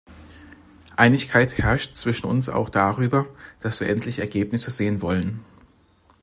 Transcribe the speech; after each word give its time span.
Einigkeit 0.95 1.55
herrscht 1.59 1.95
zwischen 1.95 2.25
uns 2.25 2.49
auch 2.49 2.69
darüber, 2.69 3.27
dass 3.59 3.81
wir 3.81 3.87
endlich 3.87 4.17
Ergebnisse 4.17 4.71
sehen 4.71 5.03
wollen. 5.03 5.45